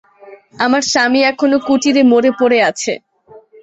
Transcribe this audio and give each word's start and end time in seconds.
আমার 0.59 0.81
স্বামী 0.91 1.19
এখনো 1.31 1.57
কুটিরে 1.67 2.01
মরে 2.11 2.31
পড়ে 2.39 2.59
আছে। 2.69 2.93